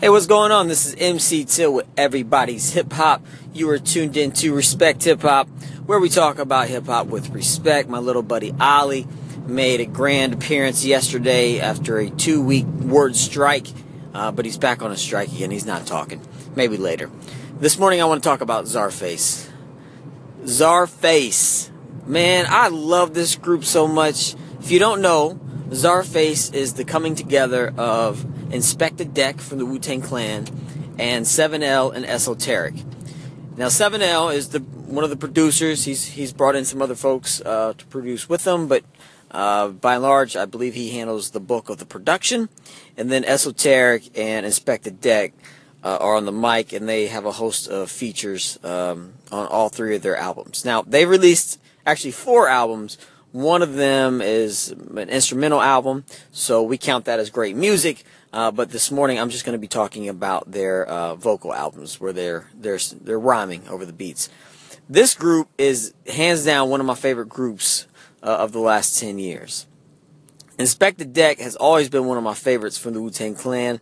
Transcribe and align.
Hey, 0.00 0.10
what's 0.10 0.26
going 0.26 0.52
on? 0.52 0.68
This 0.68 0.86
is 0.86 0.94
MC 0.96 1.44
Till 1.44 1.74
with 1.74 1.86
Everybody's 1.96 2.72
Hip 2.72 2.92
Hop. 2.92 3.20
You 3.52 3.68
are 3.70 3.80
tuned 3.80 4.16
in 4.16 4.30
to 4.30 4.54
Respect 4.54 5.02
Hip 5.02 5.22
Hop, 5.22 5.48
where 5.86 5.98
we 5.98 6.08
talk 6.08 6.38
about 6.38 6.68
hip 6.68 6.86
hop 6.86 7.08
with 7.08 7.30
respect. 7.30 7.88
My 7.88 7.98
little 7.98 8.22
buddy 8.22 8.54
Ollie 8.60 9.08
made 9.48 9.80
a 9.80 9.86
grand 9.86 10.34
appearance 10.34 10.84
yesterday 10.84 11.58
after 11.58 11.98
a 11.98 12.10
two 12.10 12.40
week 12.40 12.64
word 12.64 13.16
strike, 13.16 13.66
uh, 14.14 14.30
but 14.30 14.44
he's 14.44 14.56
back 14.56 14.82
on 14.82 14.92
a 14.92 14.96
strike 14.96 15.32
again. 15.32 15.50
He's 15.50 15.66
not 15.66 15.84
talking. 15.84 16.22
Maybe 16.54 16.76
later. 16.76 17.10
This 17.58 17.76
morning 17.76 18.00
I 18.00 18.04
want 18.04 18.22
to 18.22 18.28
talk 18.28 18.40
about 18.40 18.66
Czarface. 18.66 19.50
Czarface. 20.44 21.70
Man, 22.06 22.46
I 22.48 22.68
love 22.68 23.14
this 23.14 23.34
group 23.34 23.64
so 23.64 23.88
much. 23.88 24.36
If 24.60 24.70
you 24.70 24.78
don't 24.78 25.02
know, 25.02 25.40
Czarface 25.70 26.54
is 26.54 26.74
the 26.74 26.84
coming 26.84 27.16
together 27.16 27.74
of 27.76 28.24
Inspectah 28.50 29.12
Deck 29.12 29.40
from 29.40 29.58
the 29.58 29.66
Wu 29.66 29.78
Tang 29.78 30.00
Clan 30.00 30.46
and 30.98 31.24
7L 31.24 31.94
and 31.94 32.04
Esoteric. 32.04 32.74
Now 33.56 33.66
7L 33.66 34.34
is 34.34 34.50
the 34.50 34.60
one 34.60 35.04
of 35.04 35.10
the 35.10 35.16
producers. 35.16 35.84
He's 35.84 36.06
he's 36.06 36.32
brought 36.32 36.56
in 36.56 36.64
some 36.64 36.80
other 36.80 36.94
folks 36.94 37.40
uh, 37.42 37.74
to 37.76 37.86
produce 37.86 38.28
with 38.28 38.46
him, 38.46 38.68
but 38.68 38.84
uh, 39.30 39.68
by 39.68 39.94
and 39.94 40.02
large, 40.02 40.36
I 40.36 40.46
believe 40.46 40.74
he 40.74 40.90
handles 40.90 41.30
the 41.30 41.40
bulk 41.40 41.68
of 41.68 41.78
the 41.78 41.84
production. 41.84 42.48
And 42.96 43.10
then 43.10 43.24
Esoteric 43.24 44.16
and 44.16 44.46
Inspectah 44.46 45.00
Deck 45.00 45.34
uh, 45.84 45.98
are 46.00 46.16
on 46.16 46.24
the 46.24 46.32
mic, 46.32 46.72
and 46.72 46.88
they 46.88 47.08
have 47.08 47.24
a 47.24 47.32
host 47.32 47.68
of 47.68 47.90
features 47.90 48.58
um, 48.64 49.14
on 49.30 49.46
all 49.46 49.68
three 49.68 49.94
of 49.96 50.02
their 50.02 50.16
albums. 50.16 50.64
Now 50.64 50.82
they 50.82 51.04
released 51.04 51.60
actually 51.84 52.12
four 52.12 52.48
albums 52.48 52.96
one 53.32 53.62
of 53.62 53.74
them 53.74 54.20
is 54.20 54.70
an 54.70 55.08
instrumental 55.10 55.60
album, 55.60 56.04
so 56.32 56.62
we 56.62 56.78
count 56.78 57.04
that 57.04 57.18
as 57.18 57.30
great 57.30 57.56
music. 57.56 58.04
Uh, 58.32 58.50
but 58.50 58.70
this 58.70 58.90
morning, 58.90 59.18
I'm 59.18 59.30
just 59.30 59.44
going 59.44 59.54
to 59.54 59.60
be 59.60 59.68
talking 59.68 60.08
about 60.08 60.50
their 60.50 60.86
uh, 60.86 61.14
vocal 61.14 61.54
albums, 61.54 62.00
where 62.00 62.12
they're 62.12 62.48
they're 62.54 62.78
they're 63.00 63.18
rhyming 63.18 63.66
over 63.68 63.84
the 63.84 63.92
beats. 63.92 64.28
This 64.88 65.14
group 65.14 65.48
is 65.58 65.94
hands 66.06 66.44
down 66.44 66.70
one 66.70 66.80
of 66.80 66.86
my 66.86 66.94
favorite 66.94 67.28
groups 67.28 67.86
uh, 68.22 68.26
of 68.26 68.52
the 68.52 68.60
last 68.60 68.98
ten 68.98 69.18
years. 69.18 69.66
Inspectah 70.58 71.12
Deck 71.12 71.38
has 71.38 71.54
always 71.56 71.88
been 71.88 72.06
one 72.06 72.18
of 72.18 72.24
my 72.24 72.34
favorites 72.34 72.76
from 72.76 72.92
the 72.94 73.00
Wu 73.00 73.10
Tang 73.10 73.34
Clan. 73.34 73.80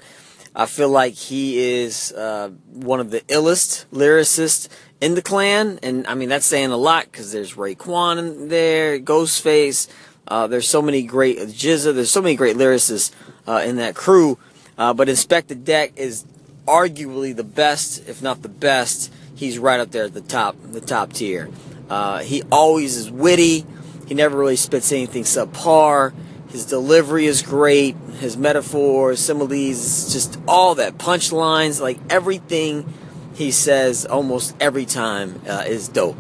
I 0.59 0.65
feel 0.65 0.89
like 0.89 1.13
he 1.13 1.59
is 1.59 2.13
uh, 2.13 2.49
one 2.73 2.99
of 2.99 3.11
the 3.11 3.21
illest 3.23 3.85
lyricists 3.93 4.69
in 5.03 5.15
the 5.15 5.21
clan, 5.21 5.79
and 5.83 6.07
I 6.07 6.15
mean 6.15 6.31
that's 6.31 6.47
saying 6.47 6.71
a 6.71 6.79
lot 6.79 7.05
because 7.05 7.31
there's 7.31 7.55
Raekwon 7.57 8.19
in 8.19 8.49
there, 8.49 8.99
Ghostface. 8.99 9.87
Uh, 10.27 10.47
there's 10.47 10.67
so 10.67 10.81
many 10.81 11.03
great 11.03 11.39
GZA. 11.39 11.95
There's 11.95 12.11
so 12.11 12.23
many 12.23 12.37
great 12.37 12.57
lyricists 12.57 13.13
uh, 13.47 13.63
in 13.67 13.77
that 13.77 13.95
crew. 13.95 14.39
Uh, 14.79 14.95
but 14.95 15.09
Inspectah 15.09 15.63
Deck 15.63 15.93
is 15.97 16.25
arguably 16.67 17.37
the 17.37 17.45
best, 17.45 18.09
if 18.09 18.23
not 18.23 18.41
the 18.41 18.49
best. 18.49 19.13
He's 19.35 19.59
right 19.59 19.79
up 19.79 19.91
there 19.91 20.05
at 20.05 20.15
the 20.15 20.23
top, 20.23 20.57
the 20.63 20.81
top 20.81 21.13
tier. 21.13 21.51
Uh, 21.91 22.21
he 22.21 22.43
always 22.51 22.97
is 22.97 23.11
witty. 23.11 23.67
He 24.07 24.15
never 24.15 24.39
really 24.39 24.57
spits 24.57 24.91
anything 24.91 25.25
subpar. 25.25 26.15
His 26.57 26.65
delivery 26.65 27.27
is 27.27 27.43
great. 27.43 27.97
His 28.19 28.39
metaphors, 28.39 29.21
similes, 29.21 30.11
just 30.11 30.41
all 30.49 30.77
that 30.77 30.97
punchlines, 30.97 31.83
like 31.83 31.99
everything 32.09 32.95
he 33.35 33.51
says 33.51 34.07
almost 34.07 34.57
every 34.59 34.87
time 34.87 35.43
uh, 35.47 35.65
is 35.67 35.87
dope. 35.89 36.17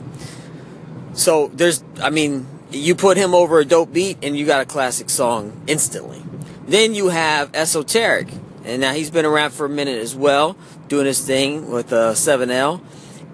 So 1.15 1.51
there's, 1.55 1.83
I 2.03 2.11
mean, 2.11 2.47
you 2.70 2.95
put 2.95 3.17
him 3.17 3.34
over 3.34 3.61
a 3.61 3.65
dope 3.65 3.95
beat 3.95 4.19
and 4.23 4.37
you 4.37 4.45
got 4.45 4.61
a 4.61 4.67
classic 4.67 5.09
song 5.09 5.59
instantly. 5.67 6.23
Then 6.69 6.95
you 6.95 7.09
have 7.09 7.55
Esoteric, 7.55 8.28
and 8.62 8.83
now 8.83 8.93
he's 8.93 9.11
been 9.11 9.25
around 9.25 9.53
for 9.53 9.65
a 9.65 9.71
minute 9.71 10.03
as 10.03 10.15
well, 10.15 10.55
doing 10.89 11.06
his 11.06 11.25
thing 11.25 11.71
with 11.71 11.95
uh, 11.95 12.12
7L, 12.12 12.83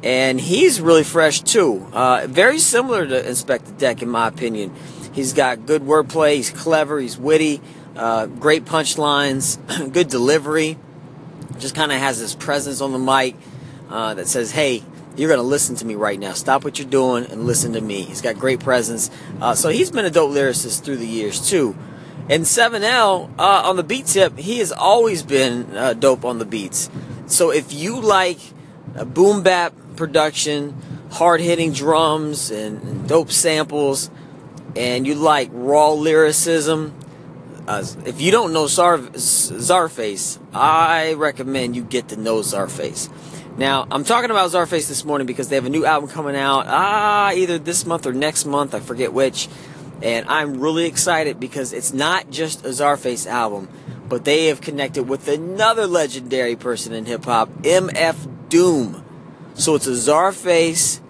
and 0.05 0.41
he's 0.41 0.81
really 0.81 1.03
fresh 1.03 1.41
too. 1.41 1.85
Uh, 1.93 2.29
very 2.29 2.61
similar 2.61 3.05
to 3.05 3.21
Inspectah 3.21 3.77
Deck 3.77 4.03
in 4.03 4.09
my 4.09 4.29
opinion. 4.29 4.73
He's 5.13 5.33
got 5.33 5.67
good 5.67 5.83
wordplay, 5.83 6.37
he's 6.37 6.51
clever, 6.51 6.99
he's 6.99 7.19
witty, 7.19 7.61
uh, 7.97 8.27
great 8.27 8.65
punchlines, 8.65 9.59
good 9.93 10.09
delivery. 10.09 10.79
Just 11.59 11.75
kind 11.75 11.93
of 11.93 11.99
has 11.99 12.19
this 12.19 12.35
presence 12.35 12.81
on 12.81 12.93
the 12.93 12.99
mic 12.99 13.37
uh, 13.91 14.15
that 14.15 14.27
says, 14.27 14.51
hey, 14.51 14.83
you're 15.17 15.29
going 15.29 15.39
to 15.39 15.47
listen 15.47 15.77
to 15.77 15.85
me 15.85 15.95
right 15.95 16.19
now. 16.19 16.33
Stop 16.33 16.65
what 16.65 16.79
you're 16.79 16.89
doing 16.89 17.27
and 17.27 17.45
listen 17.45 17.75
to 17.75 17.81
me. 17.81 18.03
He's 18.03 18.23
got 18.23 18.39
great 18.39 18.61
presence. 18.61 19.11
Uh, 19.41 19.55
so 19.55 19.69
he's 19.69 19.91
been 19.91 20.07
a 20.07 20.11
dope 20.11 20.31
lyricist 20.31 20.83
through 20.83 20.97
the 20.97 21.07
years, 21.07 21.49
too. 21.49 21.77
And 22.31 22.45
7L, 22.45 23.31
uh, 23.39 23.63
on 23.65 23.77
the 23.77 23.83
beat 23.83 24.07
tip, 24.07 24.39
he 24.39 24.59
has 24.61 24.73
always 24.73 25.23
been 25.23 25.77
uh, 25.77 25.93
dope 25.93 26.25
on 26.25 26.39
the 26.39 26.47
beats. 26.47 26.89
So 27.27 27.51
if 27.51 27.73
you 27.73 28.01
like 28.01 28.39
boom 29.07 29.43
bap 29.43 29.75
production, 29.97 31.09
hard 31.11 31.41
hitting 31.41 31.73
drums, 31.73 32.51
and, 32.51 32.83
and, 32.83 33.09
dope 33.09 33.31
samples, 33.31 34.11
and 34.77 35.07
you 35.07 35.15
like 35.15 35.51
raw 35.53 35.93
lyricism, 35.93 36.95
uh, 37.67 37.85
if 38.07 38.21
you 38.21 38.31
don't 38.31 38.53
know 38.53 38.67
Zar- 38.67 38.99
Czarface, 38.99 40.39
I 40.53 41.15
recommend 41.15 41.77
you 41.77 41.83
get 41.83 42.09
to 42.09 42.17
know 42.17 42.39
Czarface. 42.41 43.09
Now, 43.57 43.87
I'm 43.91 44.05
talking 44.05 44.31
about 44.31 44.51
Czarface 44.51 44.89
this 44.89 45.05
morning 45.05 45.27
because 45.27 45.49
they 45.49 45.57
have 45.57 45.67
a 45.67 45.71
new 45.71 45.85
album 45.85 46.09
coming 46.09 46.37
out, 46.37 46.65
ah, 46.67 47.33
either 47.33 47.59
this 47.59 47.85
month 47.87 48.07
or 48.07 48.13
next 48.13 48.47
month, 48.47 48.75
I 48.75 48.81
forget 48.81 49.13
which. 49.13 49.49
And 50.01 50.27
I'm 50.29 50.59
really 50.59 50.87
excited 50.87 51.39
because 51.39 51.73
it's 51.73 51.93
not 51.93 52.31
just 52.31 52.65
a 52.65 52.71
Czarface 52.71 53.27
album, 53.27 53.69
but 54.09 54.25
they 54.25 54.47
have 54.47 54.61
connected 54.61 55.05
with 55.05 55.29
another 55.29 55.87
legendary 55.87 56.57
person 56.57 56.93
in 56.93 57.07
hip 57.07 57.25
hop, 57.25 57.49
MF 57.63 58.49
Doom. 58.49 59.05
So 59.55 59.77
it's 59.77 59.87
a 59.87 59.91
Czarface 59.91 61.01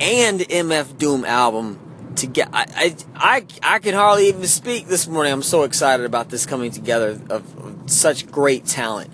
and 0.00 0.40
MF 0.40 0.96
Doom 0.96 1.24
album 1.26 1.78
to 2.16 2.26
get. 2.26 2.48
I, 2.52 2.66
I, 2.74 2.96
I, 3.14 3.46
I 3.62 3.78
can 3.78 3.94
hardly 3.94 4.28
even 4.28 4.44
speak 4.44 4.86
this 4.86 5.06
morning. 5.06 5.32
I'm 5.32 5.42
so 5.42 5.62
excited 5.62 6.06
about 6.06 6.30
this 6.30 6.46
coming 6.46 6.70
together 6.70 7.10
of, 7.10 7.30
of 7.30 7.90
such 7.90 8.30
great 8.30 8.66
talent. 8.66 9.10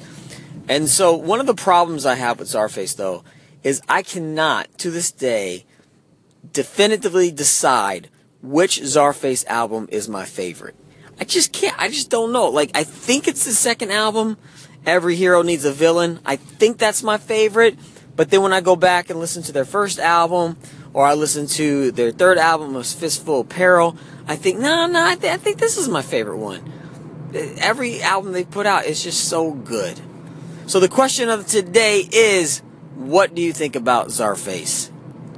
And 0.69 0.89
so 0.89 1.15
one 1.15 1.41
of 1.41 1.47
the 1.47 1.55
problems 1.55 2.07
I 2.07 2.15
have 2.15 2.39
with 2.39 2.49
Czarface 2.49 2.97
though 2.97 3.23
is 3.63 3.81
I 3.89 4.03
cannot 4.03 4.79
to 4.79 4.91
this 4.91 5.13
day 5.13 5.65
definitively 6.53 7.31
decide 7.31 8.09
which 8.43 8.81
Czarface 8.81 9.47
album 9.47 9.89
is 9.91 10.09
my 10.09 10.25
favorite. 10.25 10.77
I 11.19 11.25
just 11.25 11.53
can't. 11.53 11.79
I 11.79 11.89
just 11.89 12.11
don't 12.11 12.33
know. 12.33 12.49
Like 12.49 12.71
I 12.75 12.85
think 12.85 13.27
it's 13.27 13.45
the 13.45 13.53
second 13.53 13.91
album, 13.91 14.37
Every 14.85 15.17
Hero 15.17 15.43
Needs 15.43 15.65
a 15.65 15.73
Villain. 15.73 16.21
I 16.25 16.37
think 16.37 16.79
that's 16.79 17.03
my 17.03 17.19
favorite. 17.19 17.79
But 18.15 18.31
then 18.31 18.43
when 18.43 18.53
I 18.53 18.61
go 18.61 18.77
back 18.77 19.11
and 19.11 19.19
listen 19.19 19.43
to 19.45 19.53
their 19.53 19.65
first 19.65 19.99
album, 19.99 20.57
or 20.97 21.05
I 21.05 21.13
listen 21.13 21.47
to 21.47 21.93
their 21.93 22.11
third 22.11 22.39
album 22.39 22.75
of 22.75 22.87
Fistful 22.87 23.41
of 23.41 23.51
Peril, 23.51 23.99
I 24.27 24.35
think 24.35 24.59
no, 24.59 24.87
no. 24.87 25.05
I, 25.05 25.15
th- 25.15 25.31
I 25.31 25.37
think 25.37 25.59
this 25.59 25.77
is 25.77 25.91
my 25.91 26.01
favorite 26.01 26.39
one. 26.39 26.73
Every 27.59 28.01
album 28.01 28.33
they 28.33 28.45
put 28.45 28.65
out 28.65 28.87
is 28.87 29.05
just 29.05 29.29
so 29.29 29.53
good. 29.53 30.01
So 30.65 30.81
the 30.81 30.89
question 30.89 31.29
of 31.29 31.47
today 31.47 32.09
is, 32.11 32.63
what 32.95 33.35
do 33.35 33.43
you 33.43 33.53
think 33.53 33.77
about 33.77 34.09
Czarface? 34.09 34.91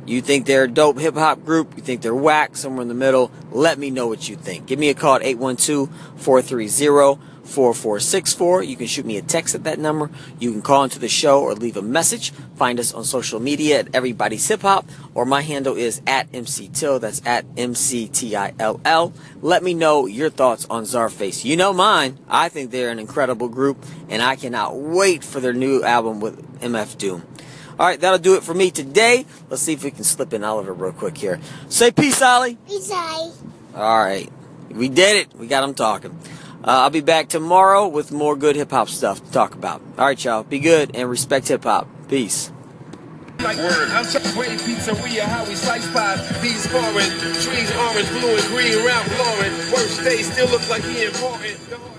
You 0.07 0.23
think 0.23 0.47
they're 0.47 0.63
a 0.65 0.71
dope 0.71 1.01
hip 1.01 1.15
hop 1.15 1.45
group? 1.45 1.77
You 1.77 1.83
think 1.83 2.03
they're 2.03 2.15
whack? 2.15 2.57
Somewhere 2.57 2.83
in 2.83 2.89
the 2.89 2.95
middle? 2.95 3.33
Let 3.51 3.81
me 3.81 3.91
know 3.91 4.07
what 4.07 4.29
you 4.29 4.37
think. 4.37 4.67
Give 4.67 4.79
me 4.79 4.91
a 4.91 4.95
call 4.95 5.17
at 5.17 5.23
812-430 5.23 7.19
4464. 7.49 8.63
You 8.63 8.77
can 8.77 8.87
shoot 8.87 9.07
me 9.07 9.17
a 9.17 9.23
text 9.23 9.55
at 9.55 9.65
that 9.65 9.79
number. 9.79 10.11
You 10.39 10.53
can 10.53 10.63
call 10.63 10.85
into 10.85 10.99
the 10.99 11.09
show 11.09 11.43
or 11.43 11.55
leave 11.55 11.77
a 11.77 11.83
message. 11.83 12.31
Find 12.57 12.79
us 12.79 12.93
on 12.93 13.05
social 13.05 13.41
media 13.41 13.81
at 13.81 13.95
Everybody's 13.95 14.47
Hip 14.49 14.63
Hop 14.63 14.87
or 15.15 15.25
my 15.25 15.41
handle 15.41 15.77
is 15.77 16.03
at 16.07 16.29
MC 16.33 16.69
Till. 16.73 16.99
That's 16.99 17.23
at 17.25 17.45
MC 17.57 18.09
T 18.09 18.37
I 18.37 18.55
L 18.59 18.81
L. 18.85 19.13
Let 19.41 19.63
me 19.63 19.75
know 19.75 20.07
your 20.07 20.31
thoughts 20.31 20.67
on 20.69 20.85
Czarface. 20.85 21.45
You 21.45 21.57
know 21.57 21.73
mine. 21.73 22.19
I 22.29 22.49
think 22.49 22.71
they're 22.71 22.91
an 22.91 22.99
incredible 22.99 23.49
group 23.49 23.85
and 24.09 24.23
I 24.23 24.37
cannot 24.37 24.77
wait 24.77 25.25
for 25.25 25.41
their 25.41 25.55
new 25.55 25.83
album 25.83 26.21
with 26.21 26.61
MF 26.61 26.99
Doom. 26.99 27.23
All 27.79 27.87
right, 27.87 28.01
that'll 28.01 28.19
do 28.19 28.35
it 28.35 28.43
for 28.43 28.55
me 28.55 28.73
today. 28.73 29.25
Let's 29.49 29.62
see 29.62 29.73
if 29.73 29.85
we 29.85 29.93
can 29.93 30.03
slip 30.03 30.33
in 30.33 30.43
Oliver 30.43 30.73
real 30.73 30.93
quick 30.93 31.17
here. 31.17 31.39
Say 31.69 31.93
peace, 31.93 32.21
Ollie. 32.21 32.59
Peace, 32.67 32.91
Ollie. 32.91 33.33
All 33.77 33.99
right, 33.99 34.29
we 34.69 34.89
did 34.89 35.17
it. 35.17 35.39
We 35.39 35.47
got 35.47 35.62
him 35.62 35.75
talking. 35.75 36.19
Uh, 36.64 36.82
I'll 36.82 36.90
be 36.90 37.00
back 37.00 37.28
tomorrow 37.28 37.87
with 37.87 38.10
more 38.10 38.34
good 38.34 38.56
hip 38.56 38.70
hop 38.70 38.88
stuff 38.88 39.25
to 39.25 39.31
talk 39.31 39.55
about. 39.55 39.81
All 39.96 40.06
right, 40.06 40.25
y'all. 40.25 40.43
Be 40.43 40.58
good 40.58 40.94
and 40.94 41.08
respect 41.08 41.49
hip 41.49 41.64
hop. 41.64 41.88
Peace. 42.08 42.50
Like. 43.40 43.58
I'm 43.58 44.05
Pizzeria, 44.58 45.22
how 45.22 45.44
we 45.46 45.55
slice 45.55 45.88
pies. 45.93 46.66
Foreign 46.66 47.10
trees, 47.40 47.70
orange, 47.76 48.10
blue, 48.10 48.37
and 48.37 48.46
green, 48.49 48.84
day 50.05 50.22
still 50.22 50.49
look 50.49 50.69
like 50.69 50.82
he 50.82 51.05
important. 51.05 51.98